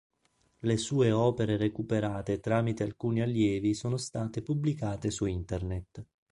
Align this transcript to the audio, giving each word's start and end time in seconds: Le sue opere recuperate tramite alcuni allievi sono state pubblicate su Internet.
Le 0.61 0.77
sue 0.77 1.11
opere 1.11 1.57
recuperate 1.57 2.39
tramite 2.39 2.81
alcuni 2.81 3.21
allievi 3.21 3.75
sono 3.75 3.97
state 3.97 4.41
pubblicate 4.41 5.11
su 5.11 5.25
Internet. 5.27 6.03